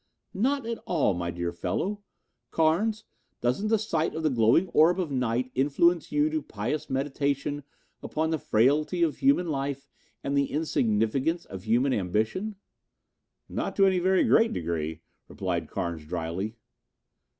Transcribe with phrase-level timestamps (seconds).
[0.33, 2.01] "Not at all, my dear fellow.
[2.49, 3.03] Carnes,
[3.39, 7.63] doesn't the sight of the glowing orb of night influence you to pious meditation
[8.01, 9.87] upon the frailty of human life
[10.23, 12.55] and the insignificance of human ambition?"
[13.47, 16.55] "Not to any very great degree," replied Carnes dryly.